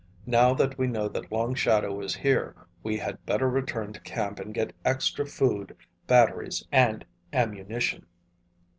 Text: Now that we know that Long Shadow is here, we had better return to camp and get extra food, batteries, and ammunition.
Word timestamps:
Now 0.25 0.55
that 0.55 0.79
we 0.79 0.87
know 0.87 1.07
that 1.09 1.31
Long 1.31 1.53
Shadow 1.53 2.01
is 2.01 2.15
here, 2.15 2.55
we 2.81 2.97
had 2.97 3.23
better 3.23 3.47
return 3.47 3.93
to 3.93 3.99
camp 4.01 4.39
and 4.39 4.51
get 4.51 4.73
extra 4.83 5.27
food, 5.27 5.77
batteries, 6.07 6.65
and 6.71 7.05
ammunition. 7.31 8.07